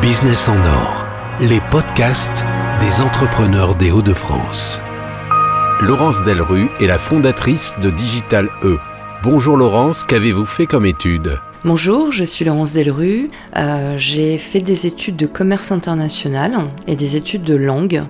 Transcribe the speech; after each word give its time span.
Business 0.00 0.48
en 0.48 0.56
or, 0.56 1.06
les 1.40 1.60
podcasts 1.70 2.44
des 2.80 3.00
entrepreneurs 3.00 3.76
des 3.76 3.92
Hauts-de-France. 3.92 4.80
Laurence 5.80 6.22
Delru 6.24 6.68
est 6.80 6.86
la 6.86 6.98
fondatrice 6.98 7.74
de 7.80 7.90
Digital 7.90 8.48
E. 8.64 8.78
Bonjour 9.22 9.56
Laurence, 9.56 10.02
qu'avez-vous 10.02 10.44
fait 10.44 10.66
comme 10.66 10.84
études 10.84 11.38
Bonjour, 11.64 12.10
je 12.10 12.24
suis 12.24 12.44
Laurence 12.44 12.72
Delru. 12.72 13.30
Euh, 13.56 13.96
j'ai 13.96 14.36
fait 14.36 14.58
des 14.58 14.88
études 14.88 15.14
de 15.14 15.26
commerce 15.26 15.70
international 15.70 16.52
et 16.88 16.96
des 16.96 17.14
études 17.14 17.44
de 17.44 17.54
langue, 17.54 18.02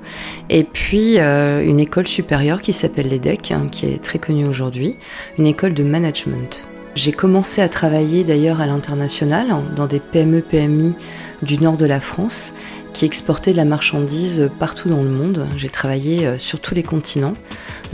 et 0.49 0.65
puis 0.65 1.19
euh, 1.19 1.63
une 1.63 1.81
école 1.81 2.07
supérieure 2.07 2.63
qui 2.63 2.73
s'appelle 2.73 3.09
l'EDEC, 3.09 3.53
hein, 3.53 3.69
qui 3.71 3.85
est 3.85 4.03
très 4.03 4.19
connue 4.19 4.47
aujourd'hui, 4.47 4.97
une 5.37 5.47
école 5.47 5.75
de 5.75 5.83
management. 5.83 6.67
J'ai 6.95 7.13
commencé 7.13 7.63
à 7.63 7.69
travailler 7.69 8.23
d'ailleurs 8.23 8.61
à 8.61 8.67
l'international, 8.67 9.49
dans 9.75 9.87
des 9.87 9.99
PME-PMI 9.99 10.95
du 11.43 11.59
nord 11.59 11.79
de 11.79 11.87
la 11.87 12.01
France, 12.01 12.53
qui 12.93 13.07
exportaient 13.07 13.53
de 13.53 13.57
la 13.57 13.65
marchandise 13.65 14.51
partout 14.59 14.91
dans 14.91 15.03
le 15.03 15.09
monde. 15.09 15.49
J'ai 15.57 15.71
travaillé 15.71 16.27
euh, 16.27 16.37
sur 16.37 16.61
tous 16.61 16.75
les 16.75 16.83
continents, 16.83 17.33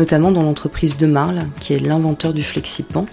notamment 0.00 0.32
dans 0.32 0.42
l'entreprise 0.42 0.96
De 0.96 1.06
Marle, 1.06 1.46
qui 1.60 1.74
est 1.74 1.78
l'inventeur 1.78 2.32
du 2.32 2.42
flexipan 2.42 3.06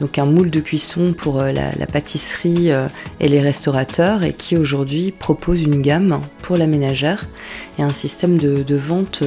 donc 0.00 0.18
un 0.18 0.24
moule 0.24 0.50
de 0.50 0.60
cuisson 0.60 1.12
pour 1.12 1.40
euh, 1.40 1.52
la, 1.52 1.86
pâtisserie 1.86 2.72
euh, 2.72 2.88
et 3.20 3.28
les 3.28 3.40
restaurateurs 3.40 4.22
et 4.22 4.32
qui 4.32 4.56
aujourd'hui 4.56 5.12
propose 5.12 5.62
une 5.62 5.82
gamme 5.82 6.20
pour 6.40 6.56
la 6.56 6.66
ménagère 6.66 7.26
et 7.78 7.82
un 7.82 7.92
système 7.92 8.38
de, 8.38 8.74
vente 8.74 9.22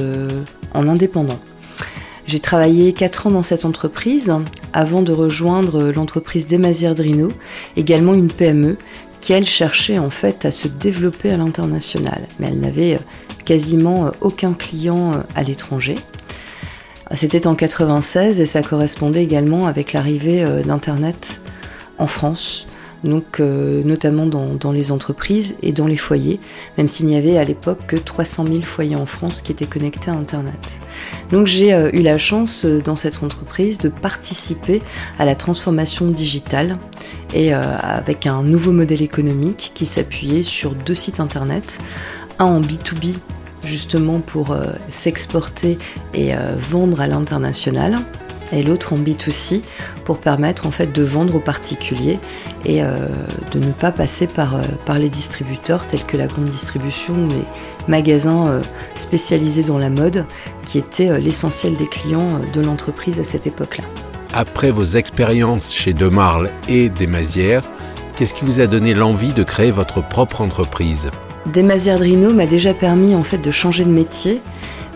en 0.74 0.88
indépendant. 0.88 1.38
J'ai 2.26 2.40
travaillé 2.40 2.92
4 2.92 3.26
ans 3.26 3.30
dans 3.30 3.42
cette 3.42 3.64
entreprise 3.64 4.32
avant 4.72 5.02
de 5.02 5.12
rejoindre 5.12 5.92
l'entreprise 5.92 6.46
Desmazières 6.46 6.94
Drino, 6.94 7.28
également 7.76 8.14
une 8.14 8.28
PME 8.28 8.76
qui 9.20 9.32
elle 9.32 9.46
cherchait 9.46 9.98
en 9.98 10.10
fait 10.10 10.44
à 10.44 10.50
se 10.50 10.68
développer 10.68 11.30
à 11.30 11.36
l'international, 11.36 12.26
mais 12.38 12.48
elle 12.48 12.60
n'avait 12.60 12.98
quasiment 13.44 14.10
aucun 14.20 14.52
client 14.52 15.22
à 15.34 15.42
l'étranger. 15.42 15.96
C'était 17.12 17.46
en 17.46 17.54
96 17.54 18.40
et 18.40 18.46
ça 18.46 18.62
correspondait 18.62 19.22
également 19.22 19.66
avec 19.66 19.92
l'arrivée 19.92 20.42
euh, 20.42 20.62
d'Internet 20.62 21.42
en 21.98 22.06
France, 22.06 22.66
donc 23.04 23.40
euh, 23.40 23.82
notamment 23.84 24.26
dans, 24.26 24.72
les 24.72 24.90
entreprises 24.90 25.56
et 25.62 25.72
dans 25.72 25.86
les 25.86 25.96
foyers, 25.96 26.40
même 26.76 26.88
s'il 26.88 27.06
n'y 27.06 27.16
avait 27.16 27.38
à 27.38 27.44
l'époque 27.44 27.80
que 27.86 27.96
300 27.96 28.46
000 28.46 28.60
foyers 28.62 28.96
en 28.96 29.06
France 29.06 29.40
qui 29.40 29.52
étaient 29.52 29.66
connectés 29.66 30.10
à 30.10 30.14
Internet. 30.14 30.80
Donc 31.30 31.46
j'ai 31.46 31.72
euh, 31.72 31.90
eu 31.92 32.00
la 32.00 32.18
chance 32.18 32.64
dans 32.64 32.96
cette 32.96 33.22
entreprise 33.22 33.78
de 33.78 33.88
participer 33.88 34.82
à 35.18 35.24
la 35.24 35.34
transformation 35.34 36.08
digitale 36.08 36.78
et 37.34 37.52
avec 37.52 38.26
un 38.26 38.42
nouveau 38.42 38.70
modèle 38.70 39.02
économique 39.02 39.72
qui 39.74 39.86
s'appuyait 39.86 40.44
sur 40.44 40.70
deux 40.72 40.94
sites 40.94 41.18
Internet, 41.18 41.80
un 42.38 42.44
en 42.44 42.60
B2B 42.60 43.16
justement 43.64 44.20
pour 44.20 44.52
euh, 44.52 44.66
s'exporter 44.88 45.78
et 46.12 46.34
euh, 46.34 46.54
vendre 46.56 47.00
à 47.00 47.06
l'international 47.06 47.98
et 48.54 48.62
l'autre 48.62 48.92
en 48.92 48.96
B2C 48.96 49.60
pour 50.04 50.18
permettre 50.18 50.66
en 50.66 50.70
fait 50.70 50.92
de 50.92 51.02
vendre 51.02 51.34
aux 51.36 51.40
particuliers 51.40 52.18
et 52.64 52.82
euh, 52.82 53.08
de 53.52 53.58
ne 53.58 53.72
pas 53.72 53.92
passer 53.92 54.26
par, 54.26 54.60
par 54.84 54.98
les 54.98 55.08
distributeurs 55.08 55.86
tels 55.86 56.04
que 56.04 56.16
la 56.16 56.26
grande 56.26 56.46
distribution 56.46 57.14
ou 57.14 57.28
les 57.28 57.44
magasins 57.88 58.60
spécialisés 58.96 59.62
dans 59.62 59.78
la 59.78 59.90
mode 59.90 60.26
qui 60.64 60.78
étaient 60.78 61.18
l'essentiel 61.20 61.76
des 61.76 61.86
clients 61.86 62.40
de 62.52 62.60
l'entreprise 62.60 63.20
à 63.20 63.24
cette 63.24 63.46
époque-là. 63.46 63.84
Après 64.32 64.72
vos 64.72 64.84
expériences 64.84 65.72
chez 65.72 65.92
Demarle 65.92 66.50
et 66.68 66.88
Desmazières, 66.88 67.62
qu'est-ce 68.16 68.34
qui 68.34 68.44
vous 68.44 68.60
a 68.60 68.66
donné 68.66 68.92
l'envie 68.92 69.32
de 69.32 69.44
créer 69.44 69.70
votre 69.70 70.06
propre 70.06 70.40
entreprise? 70.40 71.10
Desmazières-Drino 71.46 72.32
m'a 72.32 72.46
déjà 72.46 72.74
permis 72.74 73.14
en 73.14 73.22
fait 73.22 73.38
de 73.38 73.50
changer 73.50 73.84
de 73.84 73.90
métier 73.90 74.40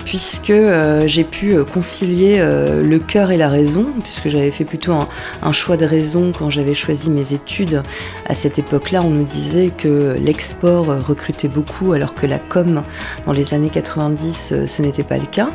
puisque 0.09 0.49
euh, 0.49 1.07
j'ai 1.07 1.23
pu 1.23 1.53
euh, 1.53 1.65
concilier 1.65 2.37
euh, 2.39 2.83
le 2.83 2.99
cœur 2.99 3.31
et 3.31 3.37
la 3.37 3.51
raison, 3.51 3.89
puisque 4.03 4.31
j'avais 4.31 4.51
fait 4.51 4.65
plutôt 4.65 4.95
un, 4.95 5.53
choix 5.53 5.77
de 5.77 5.85
raison 5.85 6.33
quand 6.37 6.49
j'avais 6.49 6.75
choisi 6.75 7.11
mes 7.11 7.35
études. 7.35 7.83
À 8.27 8.33
cette 8.33 8.59
époque-là, 8.59 9.03
on 9.03 9.11
nous 9.11 9.25
disait 9.25 9.71
que 9.77 10.17
l'export 10.19 10.87
recrutait 11.07 11.49
beaucoup, 11.49 11.93
alors 11.93 12.15
que 12.15 12.25
la 12.25 12.39
com, 12.39 12.83
dans 13.27 13.33
les 13.33 13.53
années 13.53 13.69
90, 13.69 14.55
ce 14.67 14.83
n'était 14.83 15.03
pas 15.03 15.19
le 15.19 15.27
cas. 15.27 15.51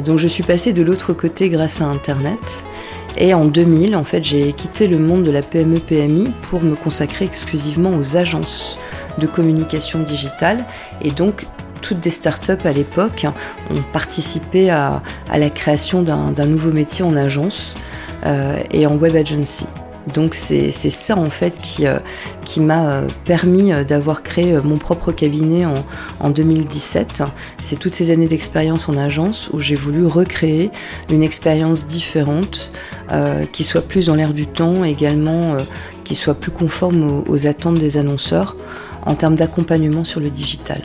donc 0.00 0.18
je 0.18 0.28
suis 0.28 0.44
passée 0.44 0.72
de 0.72 0.82
l'autre 0.82 1.12
côté 1.12 1.48
grâce 1.48 1.80
à 1.80 1.86
Internet. 1.86 2.64
Et 3.18 3.34
en 3.34 3.46
2000, 3.46 3.96
en 3.96 4.04
fait, 4.04 4.22
j'ai 4.22 4.52
quitté 4.52 4.86
le 4.86 4.98
monde 4.98 5.24
de 5.24 5.32
la 5.32 5.42
PME-PMI 5.42 6.30
pour 6.42 6.62
me 6.62 6.76
consacrer 6.76 7.24
exclusivement 7.24 7.90
aux 7.96 8.16
agences 8.16 8.78
de 9.18 9.26
communication 9.26 10.00
digitale. 10.00 10.64
Et 11.02 11.10
donc, 11.10 11.46
toutes 11.80 12.00
des 12.00 12.10
startups 12.10 12.64
à 12.64 12.72
l'époque 12.72 13.26
ont 13.70 13.82
participé 13.92 14.70
à, 14.70 15.02
la 15.32 15.50
création 15.50 16.02
d'un 16.02 16.46
nouveau 16.46 16.70
métier 16.70 17.04
en 17.04 17.16
agence 17.16 17.74
euh, 18.26 18.58
et 18.70 18.86
en 18.86 18.96
web 18.96 19.16
agency. 19.16 19.66
Donc 20.14 20.34
c'est 20.34 20.70
ça 20.72 21.16
en 21.16 21.28
fait 21.28 21.56
qui, 21.58 21.86
euh, 21.86 21.98
m'a 22.56 22.88
euh, 22.88 23.06
permis 23.26 23.70
d'avoir 23.86 24.22
créé 24.22 24.58
mon 24.64 24.76
propre 24.76 25.12
cabinet 25.12 25.66
en, 25.66 25.74
en 26.20 26.30
2017. 26.30 27.22
C'est 27.60 27.78
toutes 27.78 27.92
ces 27.92 28.10
années 28.10 28.26
d'expérience 28.26 28.88
en 28.88 28.96
agence 28.96 29.50
où 29.52 29.60
j'ai 29.60 29.74
voulu 29.74 30.06
recréer 30.06 30.70
une 31.10 31.22
expérience 31.22 31.86
différente, 31.86 32.72
qui 33.52 33.64
soit 33.64 33.82
plus 33.82 34.06
dans 34.06 34.14
l'air 34.14 34.32
du 34.32 34.46
temps, 34.46 34.84
également 34.84 35.56
qui 36.04 36.14
soit 36.14 36.34
plus 36.34 36.52
conforme 36.52 37.24
aux 37.28 37.46
attentes 37.48 37.78
des 37.78 37.96
annonceurs 37.96 38.56
en 39.06 39.14
termes 39.14 39.36
d'accompagnement 39.36 40.04
sur 40.04 40.20
le 40.20 40.30
digital. 40.30 40.82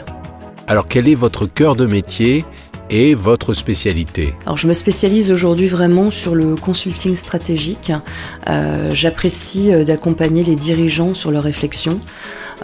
Alors 0.67 0.87
quel 0.87 1.07
est 1.07 1.15
votre 1.15 1.45
cœur 1.45 1.75
de 1.75 1.85
métier 1.85 2.43
et 2.89 3.13
votre 3.13 3.53
spécialité? 3.53 4.33
Alors 4.45 4.57
je 4.57 4.67
me 4.67 4.73
spécialise 4.73 5.31
aujourd'hui 5.31 5.67
vraiment 5.67 6.09
sur 6.09 6.33
le 6.33 6.55
consulting 6.55 7.15
stratégique. 7.15 7.91
Euh, 8.49 8.89
j'apprécie 8.91 9.71
euh, 9.71 9.83
d'accompagner 9.83 10.43
les 10.43 10.55
dirigeants 10.55 11.13
sur 11.13 11.29
leurs 11.29 11.43
réflexions. 11.43 11.99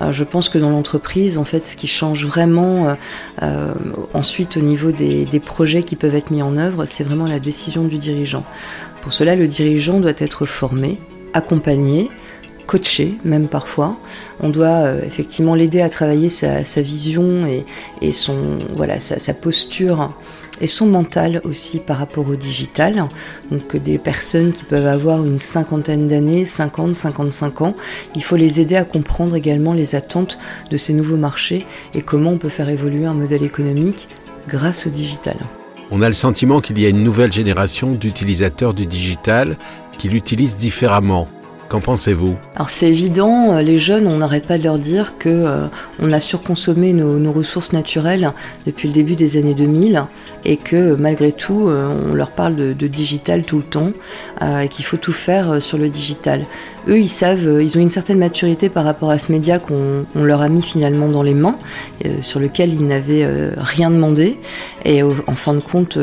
Euh, 0.02 0.12
je 0.12 0.24
pense 0.24 0.50
que 0.50 0.58
dans 0.58 0.72
l'entreprise, 0.72 1.38
en 1.38 1.44
fait, 1.44 1.68
ce 1.68 1.76
qui 1.76 1.88
change 1.88 2.26
vraiment 2.26 2.96
ensuite 4.14 4.58
au 4.58 4.62
niveau 4.62 4.92
des, 4.92 5.26
des, 5.26 5.40
projets 5.40 5.84
qui 5.84 5.96
peuvent 5.96 6.16
être 6.16 6.32
mis 6.32 6.42
en 6.42 6.58
œuvre, 6.58 6.86
c'est 6.86 7.04
vraiment 7.04 7.28
la 7.28 7.40
décision 7.40 7.84
du 7.84 7.98
dirigeant. 7.98 8.44
Pour 9.02 9.14
cela, 9.14 9.36
le 9.36 9.48
dirigeant 9.48 10.00
doit 10.00 10.12
être 10.18 10.46
formé, 10.46 10.98
accompagné, 11.34 12.10
coacher 12.72 13.18
même 13.26 13.48
parfois. 13.50 13.98
On 14.40 14.50
doit 14.50 14.86
euh, 14.86 15.02
effectivement 15.06 15.56
l'aider 15.56 15.82
à 15.82 15.90
travailler 15.90 16.30
sa, 16.30 16.62
vision 16.82 17.46
et, 18.02 18.12
son, 18.14 18.60
voilà, 18.74 19.00
sa, 19.00 19.34
posture 19.34 20.14
et 20.62 20.68
son 20.68 20.86
mental 20.86 21.42
aussi 21.44 21.80
par 21.80 21.98
rapport 21.98 22.30
au 22.30 22.36
digital. 22.36 23.08
Donc 23.52 23.76
des 23.76 23.98
personnes 23.98 24.54
qui 24.54 24.64
peuvent 24.64 24.88
avoir 24.88 25.26
une 25.26 25.40
cinquantaine 25.40 26.08
d'années, 26.08 26.46
50, 26.46 26.96
55 26.96 27.62
ans, 27.62 27.76
il 28.16 28.24
faut 28.24 28.38
les 28.38 28.62
aider 28.62 28.78
à 28.78 28.86
comprendre 28.86 29.36
également 29.36 29.74
les 29.74 29.96
attentes 29.96 30.40
de 30.70 30.78
ces 30.78 30.94
nouveaux 30.94 31.18
marchés 31.18 31.66
et 31.94 32.02
comment 32.02 32.32
on 32.32 32.38
peut 32.38 32.50
faire 32.50 32.70
évoluer 32.70 33.06
un 33.06 33.14
modèle 33.14 33.44
économique 33.44 34.08
grâce 34.48 34.88
au 34.88 34.90
digital. 34.90 35.36
On 35.90 36.02
a 36.02 36.08
le 36.08 36.14
sentiment 36.14 36.62
qu'il 36.62 36.80
y 36.80 36.86
a 36.86 36.90
une 36.90 37.04
nouvelle 37.04 37.34
génération 37.34 37.92
d'utilisateurs 37.92 38.74
du 38.74 38.86
digital 38.86 39.58
qui 39.98 40.08
l'utilisent 40.08 40.58
différemment. 40.58 41.28
Qu'en 41.72 41.80
pensez-vous? 41.80 42.36
Alors 42.58 42.70
c'est 42.70 42.90
évident, 42.90 43.54
euh, 43.54 43.62
les 43.62 43.78
jeunes, 43.78 44.06
on 44.06 44.18
n'arrête 44.18 44.46
pas 44.46 44.58
de 44.58 44.64
leur 44.66 44.78
dire 44.78 45.18
que 45.18 45.30
euh, 45.30 45.68
on 46.00 46.12
a 46.12 46.20
surconsommé 46.20 46.92
nos, 46.92 47.32
ressources 47.32 47.72
naturelles 47.72 48.34
depuis 48.66 48.90
le 48.90 48.94
début 48.94 49.16
des 49.16 49.38
années 49.38 49.54
2000 49.54 50.04
et 50.44 50.58
que 50.58 50.96
malgré 50.96 51.32
tout, 51.32 51.70
euh, 51.70 52.10
on 52.10 52.14
leur 52.14 52.32
parle 52.32 52.58
de, 52.76 52.88
digital 52.88 53.44
tout 53.44 53.56
le 53.56 53.64
temps 53.64 53.92
et 54.42 54.68
qu'il 54.68 54.84
faut 54.84 54.98
tout 54.98 55.14
faire 55.14 55.62
sur 55.62 55.78
le 55.78 55.88
digital. 55.88 56.46
Eux, 56.90 57.00
ils 57.00 57.08
savent, 57.08 57.62
ils 57.62 57.78
ont 57.78 57.82
une 57.82 57.90
certaine 57.90 58.20
maturité 58.20 58.68
par 58.68 58.84
rapport 58.84 59.10
à 59.10 59.18
ce 59.18 59.32
média 59.32 59.58
qu'on 59.58 60.06
leur 60.16 60.42
a 60.42 60.50
mis 60.50 60.64
finalement 60.64 61.08
dans 61.08 61.24
les 61.24 61.34
mains, 61.34 61.58
sur 62.20 62.42
lequel 62.42 62.74
ils 62.74 62.86
n'avaient 62.86 63.26
rien 63.56 63.92
demandé. 63.92 64.40
Et 64.84 65.04
en 65.04 65.36
fin 65.36 65.54
de 65.54 65.62
compte, 65.62 65.98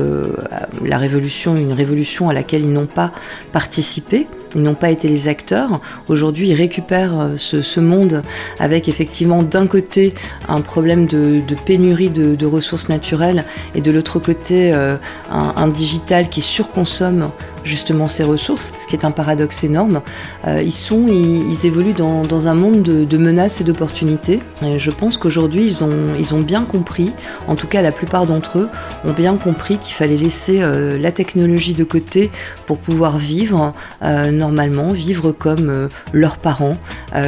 la 0.82 0.96
révolution, 0.96 1.56
une 1.56 1.74
révolution 1.74 2.30
à 2.30 2.32
laquelle 2.32 2.62
ils 2.62 2.72
n'ont 2.72 2.86
pas 2.86 3.12
participé. 3.52 4.26
Ils 4.54 4.62
n'ont 4.62 4.74
pas 4.74 4.90
été 4.90 5.08
les 5.08 5.28
acteurs. 5.28 5.80
Aujourd'hui, 6.08 6.48
ils 6.48 6.54
récupèrent 6.54 7.18
euh, 7.20 7.36
ce, 7.36 7.80
monde 7.80 8.22
avec 8.58 8.88
effectivement 8.88 9.42
d'un 9.42 9.66
côté 9.66 10.14
un 10.48 10.60
problème 10.60 11.06
de, 11.06 11.42
pénurie 11.64 12.10
de, 12.10 12.46
ressources 12.46 12.88
naturelles 12.88 13.44
et 13.74 13.80
de 13.80 13.92
l'autre 13.92 14.18
côté 14.18 14.72
euh, 14.72 14.96
un, 15.30 15.68
digital 15.68 16.28
qui 16.28 16.40
surconsomme 16.40 17.30
justement 17.64 18.08
ces 18.08 18.24
ressources, 18.24 18.72
ce 18.78 18.86
qui 18.86 18.96
est 18.96 19.04
un 19.04 19.10
paradoxe 19.10 19.64
énorme. 19.64 20.00
Euh, 20.46 20.62
ils, 20.62 20.72
sont, 20.72 21.06
ils, 21.08 21.66
évoluent 21.66 21.92
dans, 21.92 22.48
un 22.48 22.54
monde 22.54 22.82
de, 22.82 23.18
menaces 23.18 23.60
et 23.60 23.64
d'opportunités. 23.64 24.40
je 24.62 24.90
pense 24.90 25.18
qu'aujourd'hui, 25.18 25.66
ils 25.66 25.84
ont, 25.84 26.14
ils 26.18 26.34
ont 26.34 26.40
bien 26.40 26.62
compris, 26.62 27.12
en 27.46 27.56
tout 27.56 27.66
cas 27.66 27.82
la 27.82 27.92
plupart 27.92 28.26
d'entre 28.26 28.58
eux, 28.58 28.68
ont 29.04 29.12
bien 29.12 29.36
compris 29.36 29.78
qu'il 29.78 29.94
fallait 29.94 30.16
laisser 30.16 30.58
euh, 30.60 30.98
la 30.98 31.12
technologie 31.12 31.74
de 31.74 31.84
côté 31.84 32.30
pour 32.66 32.78
pouvoir 32.78 33.18
vivre 33.18 33.74
euh, 34.02 34.30
normalement, 34.30 34.92
vivre 34.92 35.32
comme 35.32 35.88
leurs 36.12 36.36
parents, 36.36 36.76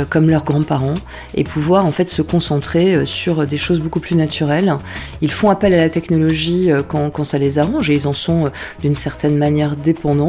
comme 0.08 0.28
leurs 0.28 0.44
grands-parents, 0.44 0.94
et 1.34 1.44
pouvoir 1.44 1.86
en 1.86 1.92
fait 1.92 2.08
se 2.08 2.22
concentrer 2.22 3.04
sur 3.06 3.46
des 3.46 3.56
choses 3.56 3.80
beaucoup 3.80 4.00
plus 4.00 4.16
naturelles. 4.16 4.74
Ils 5.20 5.30
font 5.30 5.50
appel 5.50 5.74
à 5.74 5.78
la 5.78 5.88
technologie 5.88 6.70
quand 6.88 7.24
ça 7.24 7.38
les 7.38 7.58
arrange 7.58 7.90
et 7.90 7.94
ils 7.94 8.06
en 8.06 8.12
sont 8.12 8.50
d'une 8.82 8.94
certaine 8.94 9.36
manière 9.36 9.76
dépendants 9.76 10.19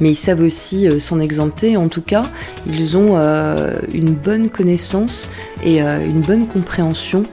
mais 0.00 0.10
ils 0.10 0.14
savent 0.14 0.42
aussi 0.42 0.88
euh, 0.88 0.98
s'en 0.98 1.20
exempter. 1.20 1.76
En 1.76 1.88
tout 1.88 2.02
cas, 2.02 2.24
ils 2.66 2.96
ont 2.96 3.12
euh, 3.16 3.78
une 3.92 4.14
bonne 4.14 4.48
connaissance 4.48 5.28
et 5.62 5.82
euh, 5.82 6.04
une 6.04 6.20
bonne 6.20 6.46
compréhension 6.46 7.24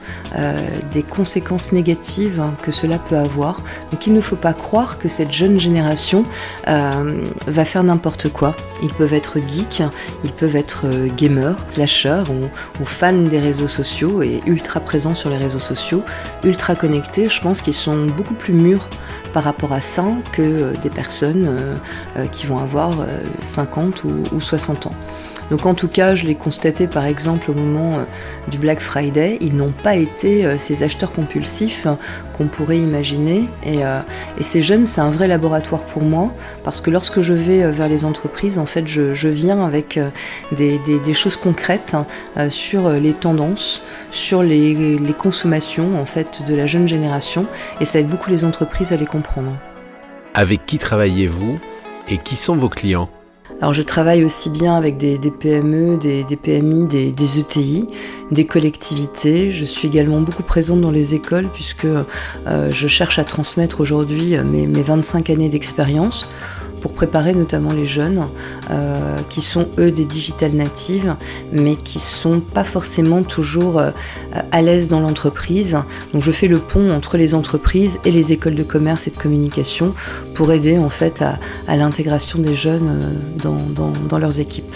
des 0.92 1.02
conséquences 1.02 1.72
négatives 1.72 2.42
que 2.62 2.70
cela 2.70 2.98
peut 2.98 3.16
avoir. 3.16 3.62
Donc 3.90 4.06
il 4.06 4.12
ne 4.12 4.20
faut 4.20 4.36
pas 4.36 4.52
croire 4.52 4.98
que 4.98 5.08
cette 5.08 5.32
jeune 5.32 5.58
génération 5.58 6.24
va 6.66 7.64
faire 7.64 7.82
n'importe 7.82 8.30
quoi. 8.30 8.54
Ils 8.82 8.92
peuvent 8.92 9.14
être 9.14 9.38
geeks, 9.38 9.82
ils 10.24 10.32
peuvent 10.32 10.56
être 10.56 10.84
gamers, 11.16 11.56
slashers 11.70 12.24
ou, 12.28 12.82
ou 12.82 12.84
fans 12.84 13.22
des 13.22 13.38
réseaux 13.38 13.68
sociaux 13.68 14.22
et 14.22 14.42
ultra 14.46 14.80
présents 14.80 15.14
sur 15.14 15.30
les 15.30 15.38
réseaux 15.38 15.58
sociaux, 15.58 16.02
ultra 16.44 16.74
connectés. 16.74 17.30
Je 17.30 17.40
pense 17.40 17.62
qu'ils 17.62 17.72
sont 17.72 18.04
beaucoup 18.04 18.34
plus 18.34 18.52
mûrs 18.52 18.88
par 19.36 19.44
rapport 19.44 19.74
à 19.74 19.82
ça 19.82 20.06
que 20.32 20.40
euh, 20.40 20.72
des 20.82 20.88
personnes 20.88 21.44
euh, 21.46 21.76
euh, 22.16 22.26
qui 22.26 22.46
vont 22.46 22.56
avoir 22.56 22.92
50 23.42 24.04
ou 24.04 24.40
60 24.40 24.86
ans. 24.86 24.94
Donc 25.50 25.66
en 25.66 25.74
tout 25.74 25.88
cas, 25.88 26.14
je 26.14 26.26
l'ai 26.26 26.34
constaté 26.34 26.86
par 26.86 27.04
exemple 27.04 27.50
au 27.50 27.54
moment 27.54 28.04
du 28.48 28.58
Black 28.58 28.80
Friday, 28.80 29.38
ils 29.40 29.54
n'ont 29.54 29.72
pas 29.72 29.96
été 29.96 30.58
ces 30.58 30.82
acheteurs 30.82 31.12
compulsifs 31.12 31.86
qu'on 32.36 32.46
pourrait 32.46 32.78
imaginer. 32.78 33.48
Et, 33.64 33.80
ces 34.40 34.62
jeunes, 34.62 34.86
c'est 34.86 35.00
un 35.00 35.10
vrai 35.10 35.28
laboratoire 35.28 35.82
pour 35.82 36.02
moi, 36.02 36.32
parce 36.64 36.80
que 36.80 36.90
lorsque 36.90 37.20
je 37.20 37.32
vais 37.32 37.70
vers 37.70 37.88
les 37.88 38.04
entreprises, 38.04 38.58
en 38.58 38.66
fait, 38.66 38.86
je, 38.86 39.28
viens 39.28 39.64
avec 39.64 39.98
des, 40.52 41.14
choses 41.14 41.36
concrètes 41.36 41.96
sur 42.48 42.90
les 42.90 43.12
tendances, 43.12 43.82
sur 44.10 44.42
les, 44.42 44.98
les 44.98 45.12
consommations 45.12 46.00
en 46.00 46.04
fait 46.04 46.42
de 46.46 46.54
la 46.54 46.66
jeune 46.66 46.88
génération, 46.88 47.46
et 47.80 47.84
ça 47.84 48.00
aide 48.00 48.08
beaucoup 48.08 48.30
les 48.30 48.44
entreprises 48.44 48.92
à 48.92 48.96
les 48.96 49.06
comprendre. 49.06 49.52
Avec 50.34 50.66
qui 50.66 50.78
travaillez-vous 50.78 51.58
et 52.08 52.18
qui 52.18 52.36
sont 52.36 52.56
vos 52.56 52.68
clients? 52.68 53.08
Alors 53.60 53.72
je 53.72 53.82
travaille 53.82 54.24
aussi 54.24 54.50
bien 54.50 54.74
avec 54.74 54.98
des, 54.98 55.18
PME, 55.18 55.96
des, 55.96 56.24
PMI, 56.36 56.86
des, 56.86 57.38
ETI, 57.38 57.88
des 58.30 58.44
collectivités. 58.44 59.50
Je 59.50 59.64
suis 59.64 59.88
également 59.88 60.20
beaucoup 60.20 60.42
présente 60.42 60.80
dans 60.82 60.90
les 60.90 61.14
écoles 61.14 61.48
puisque 61.54 61.86
euh, 61.86 62.02
je 62.70 62.86
cherche 62.86 63.18
à 63.18 63.24
transmettre 63.24 63.80
aujourd'hui 63.80 64.36
mes, 64.44 64.66
mes 64.66 64.82
25 64.82 65.30
années 65.30 65.48
d'expérience 65.48 66.28
pour 66.86 66.94
préparer 66.94 67.34
notamment 67.34 67.72
les 67.72 67.84
jeunes 67.84 68.28
euh, 68.70 69.18
qui 69.28 69.40
sont 69.40 69.66
eux 69.76 69.90
des 69.90 70.04
digital 70.04 70.52
natives 70.52 71.16
mais 71.50 71.74
qui 71.74 71.98
sont 71.98 72.38
pas 72.38 72.62
forcément 72.62 73.24
toujours 73.24 73.80
euh, 73.80 73.90
à 74.52 74.62
l'aise 74.62 74.86
dans 74.86 75.00
l'entreprise. 75.00 75.76
Donc 76.12 76.22
je 76.22 76.30
fais 76.30 76.46
le 76.46 76.58
pont 76.58 76.92
entre 76.92 77.16
les 77.16 77.34
entreprises 77.34 77.98
et 78.04 78.12
les 78.12 78.32
écoles 78.32 78.54
de 78.54 78.62
commerce 78.62 79.08
et 79.08 79.10
de 79.10 79.16
communication 79.16 79.94
pour 80.34 80.52
aider 80.52 80.78
en 80.78 80.88
fait 80.88 81.22
à, 81.22 81.76
l'intégration 81.76 82.38
des 82.38 82.54
jeunes 82.54 83.18
euh, 83.42 83.48
dans, 84.08 84.18
leurs 84.18 84.38
équipes. 84.38 84.72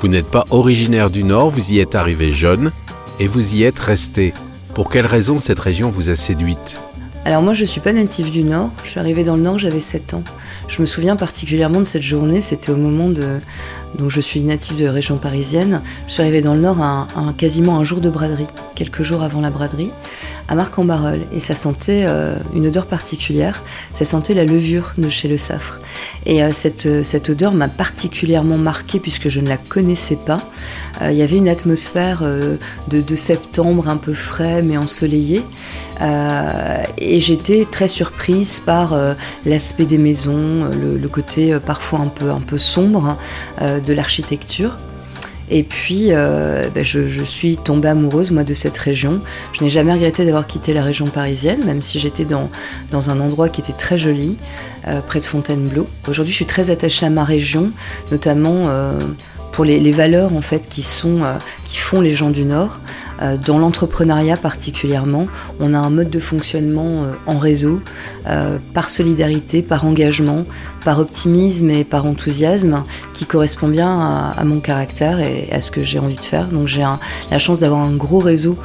Vous 0.00 0.08
n'êtes 0.08 0.30
pas 0.30 0.46
originaire 0.48 1.10
du 1.10 1.22
Nord, 1.22 1.50
vous 1.50 1.70
y 1.70 1.80
êtes 1.80 1.96
arrivé 1.96 2.32
jeune 2.32 2.72
et 3.20 3.26
vous 3.26 3.56
y 3.56 3.62
êtes 3.62 3.78
resté. 3.78 4.32
Pour 4.72 4.88
quelle 4.88 5.06
raison 5.06 5.36
cette 5.36 5.60
région 5.60 5.90
vous 5.90 6.08
a 6.08 6.16
séduite? 6.16 6.78
Alors 7.26 7.42
moi 7.42 7.54
je 7.54 7.64
suis 7.64 7.80
pas 7.80 7.92
native 7.92 8.30
du 8.30 8.44
Nord, 8.44 8.70
je 8.84 8.90
suis 8.90 9.00
arrivée 9.00 9.24
dans 9.24 9.34
le 9.34 9.42
Nord, 9.42 9.58
j'avais 9.58 9.80
7 9.80 10.14
ans. 10.14 10.22
Je 10.68 10.80
me 10.80 10.86
souviens 10.86 11.16
particulièrement 11.16 11.80
de 11.80 11.84
cette 11.84 12.02
journée, 12.02 12.40
c'était 12.40 12.70
au 12.70 12.76
moment 12.76 13.08
de... 13.08 13.40
Donc 13.98 14.10
je 14.10 14.20
suis 14.20 14.40
native 14.42 14.78
de 14.78 14.86
région 14.86 15.16
parisienne, 15.16 15.82
je 16.06 16.12
suis 16.12 16.22
arrivée 16.22 16.40
dans 16.40 16.54
le 16.54 16.60
Nord 16.60 16.76
quasiment 17.36 17.78
un 17.78 17.82
jour 17.82 18.00
de 18.00 18.10
braderie, 18.10 18.46
quelques 18.76 19.02
jours 19.02 19.24
avant 19.24 19.40
la 19.40 19.50
braderie, 19.50 19.90
à 20.48 20.54
Marc-en-Barœul. 20.54 21.20
Et 21.32 21.40
ça 21.40 21.54
sentait 21.54 22.04
euh, 22.06 22.36
une 22.54 22.66
odeur 22.66 22.86
particulière, 22.86 23.62
ça 23.92 24.04
sentait 24.04 24.34
la 24.34 24.44
levure 24.44 24.92
de 24.98 25.08
chez 25.08 25.28
Le 25.28 25.38
Safre. 25.38 25.80
Et 26.24 26.42
euh, 26.42 26.52
cette, 26.52 27.02
cette 27.02 27.30
odeur 27.30 27.52
m'a 27.52 27.68
particulièrement 27.68 28.58
marquée 28.58 29.00
puisque 29.00 29.28
je 29.28 29.40
ne 29.40 29.48
la 29.48 29.56
connaissais 29.56 30.16
pas. 30.16 30.40
Euh, 31.02 31.10
il 31.10 31.16
y 31.16 31.22
avait 31.22 31.36
une 31.36 31.48
atmosphère 31.48 32.22
de, 32.22 33.00
de 33.00 33.16
septembre 33.16 33.88
un 33.88 33.96
peu 33.96 34.14
frais 34.14 34.62
mais 34.62 34.76
ensoleillé. 34.76 35.42
Euh, 36.00 36.82
et 36.98 37.20
j'étais 37.20 37.66
très 37.70 37.88
surprise 37.88 38.60
par 38.60 38.92
euh, 38.92 39.14
l'aspect 39.44 39.86
des 39.86 39.98
maisons, 39.98 40.68
le, 40.70 41.08
côté 41.08 41.54
euh, 41.54 41.60
parfois 41.60 42.00
un 42.00 42.08
peu, 42.08 42.30
un 42.30 42.40
peu 42.40 42.58
sombre 42.58 43.16
de 43.60 43.92
l'architecture. 43.92 44.76
Et 45.50 45.62
puis, 45.62 46.08
ben, 46.08 46.82
je, 46.82 47.22
suis 47.24 47.56
tombée 47.56 47.88
amoureuse, 47.88 48.30
moi, 48.30 48.44
de 48.44 48.54
cette 48.54 48.76
région. 48.78 49.20
Je 49.52 49.62
n'ai 49.62 49.70
jamais 49.70 49.92
regretté 49.92 50.24
d'avoir 50.24 50.46
quitté 50.46 50.72
la 50.72 50.82
région 50.82 51.06
parisienne, 51.06 51.64
même 51.64 51.82
si 51.82 51.98
j'étais 51.98 52.24
dans, 52.24 52.50
un 53.10 53.20
endroit 53.20 53.48
qui 53.48 53.60
était 53.60 53.72
très 53.72 53.98
joli, 53.98 54.36
près 55.06 55.20
de 55.20 55.24
Fontainebleau. 55.24 55.86
Aujourd'hui, 56.08 56.32
je 56.32 56.36
suis 56.36 56.46
très 56.46 56.70
attachée 56.70 57.06
à 57.06 57.10
ma 57.10 57.24
région, 57.24 57.70
notamment 58.10 58.68
pour 59.52 59.64
les, 59.64 59.92
valeurs, 59.92 60.34
en 60.34 60.40
fait, 60.40 60.68
qui, 60.68 60.82
sont, 60.82 61.20
qui 61.64 61.78
font 61.78 62.00
les 62.00 62.12
gens 62.12 62.30
du 62.30 62.44
Nord. 62.44 62.78
Euh, 63.22 63.36
dans 63.36 63.58
l'entrepreneuriat 63.58 64.36
particulièrement, 64.36 65.26
on 65.58 65.72
a 65.72 65.78
un 65.78 65.90
mode 65.90 66.10
de 66.10 66.18
fonctionnement 66.18 67.04
euh, 67.04 67.12
en 67.26 67.38
réseau, 67.38 67.80
euh, 68.26 68.58
par 68.74 68.90
solidarité, 68.90 69.62
par 69.62 69.86
engagement, 69.86 70.44
par 70.84 70.98
optimisme 70.98 71.70
et 71.70 71.84
par 71.84 72.04
enthousiasme, 72.04 72.82
qui 73.16 73.24
correspond 73.24 73.68
bien 73.68 74.34
à, 74.36 74.44
mon 74.44 74.60
caractère 74.60 75.20
et 75.20 75.48
à 75.50 75.62
ce 75.62 75.70
que 75.70 75.82
j'ai 75.82 75.98
envie 75.98 76.16
de 76.16 76.24
faire. 76.24 76.48
Donc 76.48 76.68
j'ai 76.68 76.84
la 77.30 77.38
chance 77.38 77.58
d'avoir 77.60 77.80
un 77.80 77.96
gros 77.96 78.18
réseau 78.18 78.56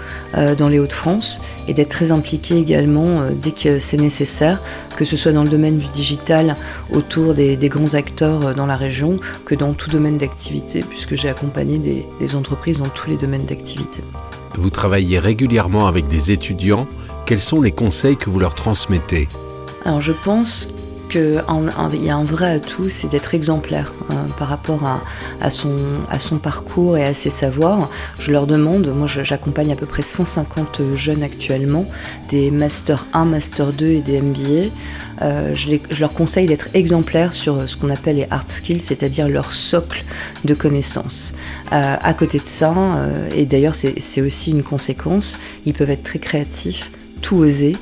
dans 0.58 0.68
les 0.68 0.78
Hauts-de-France 0.78 1.42
et 1.70 1.74
d'être 1.74 1.88
très 1.88 2.12
impliqué 2.12 2.58
également 2.58 3.22
dès 3.42 3.52
que 3.52 3.80
c'est 3.80 3.96
nécessaire, 3.96 4.62
que 4.98 5.06
ce 5.06 5.16
soit 5.16 5.32
dans 5.32 5.44
le 5.44 5.50
domaine 5.50 5.78
du 5.78 5.88
digital 5.88 6.58
autour 6.92 7.34
des, 7.34 7.56
grands 7.70 7.94
acteurs 7.94 8.54
dans 8.54 8.66
la 8.66 8.76
région, 8.76 9.18
que 9.46 9.56
dans 9.56 9.72
tout 9.72 9.90
domaine 9.90 10.18
d'activité, 10.18 10.82
puisque 10.82 11.16
j'ai 11.16 11.30
accompagné 11.30 11.80
des 12.20 12.36
entreprises 12.36 12.78
dans 12.78 12.90
tous 12.90 13.10
les 13.10 13.16
domaines 13.16 13.46
d'activité. 13.46 14.02
Vous 14.56 14.70
travaillez 14.70 15.18
régulièrement 15.18 15.88
avec 15.88 16.08
des 16.08 16.32
étudiants. 16.32 16.88
Quels 17.26 17.40
sont 17.40 17.62
les 17.62 17.72
conseils 17.72 18.18
que 18.18 18.30
vous 18.30 18.40
leur 18.40 18.54
transmettez? 18.54 19.30
Alors 19.86 20.02
je 20.02 20.12
pense 20.12 20.68
qu'il 21.12 22.04
y 22.04 22.10
a 22.10 22.16
un 22.16 22.24
vrai 22.24 22.54
atout, 22.54 22.90
c'est 22.90 23.10
d'être 23.10 23.36
exemplaire 23.36 23.94
hein, 24.10 24.28
par 24.40 24.48
rapport 24.48 24.82
à, 25.42 25.50
son, 25.50 26.38
parcours 26.42 26.98
et 26.98 27.04
à 27.04 27.14
ses 27.14 27.30
savoirs. 27.30 27.90
Je 28.18 28.32
leur 28.32 28.48
demande, 28.48 28.88
moi 28.96 29.08
j'accompagne 29.08 29.72
à 29.72 29.76
peu 29.76 29.86
près 29.86 30.02
150 30.02 30.82
jeunes 30.96 31.24
actuellement, 31.24 31.86
des 32.30 32.50
Master 32.50 33.06
1, 33.14 33.26
Master 33.26 33.74
2 33.74 33.86
et 33.88 34.00
des 34.00 34.22
MBA. 34.22 34.70
Euh, 35.22 35.54
je, 35.54 36.00
leur 36.00 36.14
conseille 36.14 36.48
d'être 36.48 36.70
exemplaires 36.74 37.34
sur 37.34 37.70
ce 37.70 37.76
qu'on 37.76 37.90
appelle 37.90 38.16
les 38.16 38.28
hard 38.32 38.48
skills, 38.48 38.80
c'est-à-dire 38.80 39.28
leur 39.28 39.52
socle 39.52 40.04
de 40.46 40.54
connaissances. 40.54 41.34
Euh, 41.74 41.96
à 42.02 42.14
côté 42.14 42.40
de 42.40 42.48
ça, 42.48 42.74
euh, 42.74 43.30
et 43.36 43.46
d'ailleurs 43.46 43.76
c'est 43.76 44.22
aussi 44.22 44.52
une 44.52 44.64
conséquence, 44.64 45.38
ils 45.66 45.74
peuvent 45.74 45.90
être 45.90 46.04
très 46.04 46.20
créatifs, 46.20 46.92
tout 47.22 47.38
oser, 47.38 47.76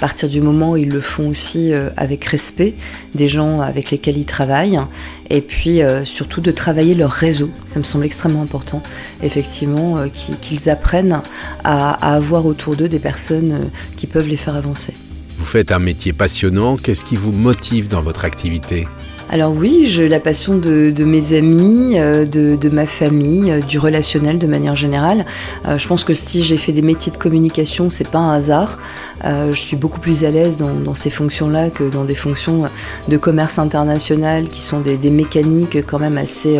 à 0.00 0.08
partir 0.08 0.30
du 0.30 0.40
moment 0.40 0.70
où 0.70 0.76
ils 0.78 0.88
le 0.88 1.02
font 1.02 1.28
aussi 1.28 1.74
euh, 1.74 1.90
avec 1.98 2.24
respect 2.24 2.72
des 3.14 3.28
gens 3.28 3.60
avec 3.60 3.90
lesquels 3.90 4.16
ils 4.16 4.24
travaillent, 4.24 4.80
et 5.28 5.42
puis 5.42 5.82
euh, 5.82 6.06
surtout 6.06 6.40
de 6.40 6.50
travailler 6.50 6.94
leur 6.94 7.10
réseau. 7.10 7.50
Ça 7.70 7.78
me 7.78 7.84
semble 7.84 8.06
extrêmement 8.06 8.40
important, 8.40 8.82
effectivement, 9.22 9.98
euh, 9.98 10.06
qu'ils 10.40 10.70
apprennent 10.70 11.20
à, 11.64 12.14
avoir 12.14 12.46
autour 12.46 12.76
d'eux 12.76 12.88
des 12.88 12.98
personnes 12.98 13.68
qui 13.96 14.06
peuvent 14.06 14.28
les 14.28 14.38
faire 14.38 14.56
avancer. 14.56 14.94
Vous 15.36 15.44
faites 15.44 15.70
un 15.70 15.80
métier 15.80 16.14
passionnant, 16.14 16.78
qu'est-ce 16.78 17.04
qui 17.04 17.16
vous 17.16 17.32
motive 17.32 17.88
dans 17.88 18.00
votre 18.00 18.24
activité? 18.24 18.88
Alors 19.32 19.52
oui, 19.52 19.84
j'ai 19.86 20.08
la 20.08 20.18
passion 20.18 20.58
de, 20.58 21.04
mes 21.04 21.34
amis, 21.34 21.92
euh, 22.00 22.26
de, 22.26 22.68
ma 22.68 22.84
famille, 22.84 23.48
euh, 23.48 23.60
du 23.60 23.78
relationnel 23.78 24.40
de 24.40 24.46
manière 24.48 24.74
générale. 24.74 25.24
Euh, 25.68 25.78
je 25.78 25.86
pense 25.86 26.02
que 26.02 26.14
si 26.14 26.42
j'ai 26.42 26.56
fait 26.56 26.72
des 26.72 26.82
métiers 26.82 27.12
de 27.12 27.16
communication, 27.16 27.90
c'est 27.90 28.08
pas 28.08 28.18
un 28.18 28.34
hasard. 28.34 28.78
je 29.24 29.54
suis 29.54 29.76
beaucoup 29.76 30.00
plus 30.00 30.24
à 30.24 30.32
l'aise 30.32 30.56
dans, 30.56 30.94
ces 30.94 31.10
fonctions-là 31.10 31.70
que 31.70 31.84
dans 31.84 32.04
des 32.04 32.16
fonctions 32.16 32.64
de 33.06 33.16
commerce 33.16 33.60
international 33.60 34.48
qui 34.48 34.60
sont 34.60 34.80
des, 34.80 34.98
mécaniques 35.10 35.86
quand 35.86 36.00
même 36.00 36.18
assez, 36.18 36.58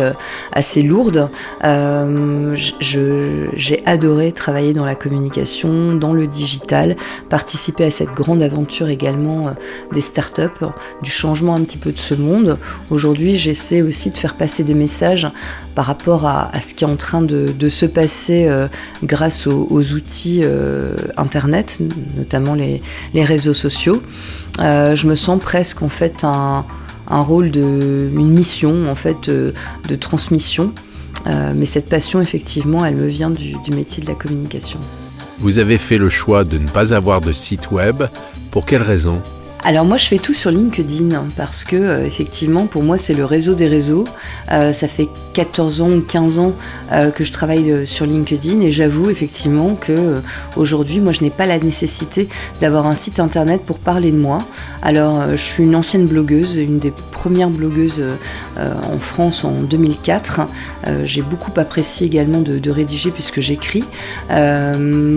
assez 0.53 0.81
lourdes. 0.81 1.29
j'ai 2.79 3.83
adoré 3.85 4.31
travailler 4.31 4.73
dans 4.73 4.85
la 4.85 4.95
communication, 4.95 5.95
dans 5.95 6.13
le 6.13 6.27
digital, 6.27 6.95
participer 7.29 7.85
à 7.85 7.91
cette 7.91 8.11
grande 8.11 8.41
aventure 8.41 8.87
également 8.87 9.53
des 9.91 10.01
startups, 10.01 10.65
du 11.01 11.11
changement 11.11 11.55
un 11.55 11.63
petit 11.63 11.77
peu 11.77 11.91
de 11.91 11.99
ce 11.99 12.13
monde. 12.13 12.57
Aujourd'hui, 12.89 13.37
j'essaie 13.37 13.81
aussi 13.81 14.09
de 14.09 14.17
faire 14.17 14.35
passer 14.35 14.63
des 14.63 14.73
messages 14.73 15.27
par 15.75 15.85
rapport 15.85 16.25
à, 16.25 16.51
ce 16.59 16.73
qui 16.73 16.83
est 16.83 16.87
en 16.87 16.95
train 16.95 17.21
de, 17.21 17.69
se 17.69 17.85
passer 17.85 18.49
grâce 19.03 19.47
aux, 19.47 19.93
outils 19.93 20.43
Internet, 21.17 21.79
notamment 22.17 22.53
les, 22.53 22.81
réseaux 23.13 23.53
sociaux. 23.53 24.01
je 24.59 25.07
me 25.07 25.15
sens 25.15 25.39
presque 25.39 25.81
en 25.81 25.89
fait 25.89 26.23
un, 26.23 26.65
rôle 27.07 27.51
une 27.55 28.31
mission 28.31 28.89
en 28.89 28.95
fait 28.95 29.29
de 29.29 29.95
transmission 29.95 30.73
euh, 31.27 31.53
mais 31.55 31.65
cette 31.65 31.89
passion, 31.89 32.21
effectivement, 32.21 32.85
elle 32.85 32.95
me 32.95 33.07
vient 33.07 33.29
du, 33.29 33.55
métier 33.73 34.01
de 34.03 34.07
la 34.07 34.15
communication. 34.15 34.79
Vous 35.39 35.57
avez 35.59 35.77
fait 35.77 35.97
le 35.97 36.09
choix 36.09 36.43
de 36.43 36.57
ne 36.57 36.67
pas 36.67 36.93
avoir 36.93 37.21
de 37.21 37.31
site 37.31 37.71
web. 37.71 38.03
Pour 38.51 38.65
quelle 38.65 38.81
raison? 38.81 39.21
Alors 39.63 39.85
moi 39.85 39.97
je 39.97 40.07
fais 40.07 40.17
tout 40.17 40.33
sur 40.33 40.49
LinkedIn 40.49 41.25
parce 41.37 41.63
que 41.63 41.75
euh, 41.75 42.05
effectivement 42.05 42.65
pour 42.65 42.81
moi 42.81 42.97
c'est 42.97 43.13
le 43.13 43.25
réseau 43.25 43.53
des 43.53 43.67
réseaux. 43.67 44.05
Euh, 44.51 44.73
ça 44.73 44.87
fait 44.87 45.07
14 45.33 45.81
ans 45.81 45.91
ou 45.91 46.01
15 46.01 46.39
ans 46.39 46.53
euh, 46.91 47.11
que 47.11 47.23
je 47.23 47.31
travaille 47.31 47.85
sur 47.85 48.07
LinkedIn 48.07 48.61
et 48.61 48.71
j'avoue 48.71 49.11
effectivement 49.11 49.75
que 49.75 50.21
aujourd'hui 50.55 50.99
moi 50.99 51.11
je 51.11 51.21
n'ai 51.21 51.29
pas 51.29 51.45
la 51.45 51.59
nécessité 51.59 52.27
d'avoir 52.59 52.87
un 52.87 52.95
site 52.95 53.19
internet 53.19 53.61
pour 53.63 53.77
parler 53.77 54.11
de 54.11 54.17
moi. 54.17 54.39
Alors 54.81 55.31
je 55.31 55.41
suis 55.41 55.63
une 55.63 55.75
ancienne 55.75 56.07
blogueuse, 56.07 56.57
une 56.57 56.79
des 56.79 56.91
premières 57.11 57.49
blogueuses 57.49 58.01
en 58.57 58.97
France 58.99 59.43
en 59.43 59.51
2004. 59.51 60.41
J'ai 61.03 61.21
beaucoup 61.21 61.51
apprécié 61.57 62.07
également 62.07 62.41
de, 62.41 62.57
de 62.57 62.71
rédiger 62.71 63.11
puisque 63.11 63.41
j'écris. 63.41 63.83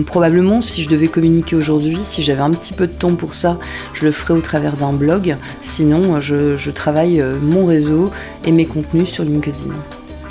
probablement 0.05 0.61
si 0.61 0.83
je 0.83 0.89
devais 0.89 1.07
communiquer 1.07 1.55
aujourd'hui, 1.55 1.97
si 2.03 2.21
j'avais 2.21 2.41
un 2.41 2.51
petit 2.51 2.73
peu 2.73 2.85
de 2.85 2.93
temps 2.93 3.15
pour 3.15 3.33
ça, 3.33 3.57
je 3.93 4.05
le 4.05 4.11
ferais 4.11 4.34
au 4.35 4.41
travers 4.41 4.77
d'un 4.77 4.93
blog. 4.93 5.37
Sinon, 5.61 6.19
je, 6.19 6.69
travaille 6.69 7.21
euh, 7.21 7.37
mon 7.41 7.65
réseau 7.65 8.11
et 8.45 8.51
mes 8.51 8.65
contenus 8.65 9.09
sur 9.09 9.23
LinkedIn. 9.23 9.73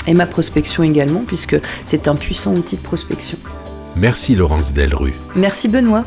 Et 0.06 0.14
ma 0.14 0.26
prospection 0.26 0.82
également, 0.82 1.23
puisque 1.26 1.56
c'est 1.87 2.08
un 2.08 2.14
puissant 2.14 2.54
outil 2.54 2.76
de 2.76 2.82
prospection. 2.82 3.38
Merci 3.96 4.34
Laurence 4.34 4.73
Delru. 4.73 5.14
Merci 5.37 5.68
Benoît. 5.68 6.04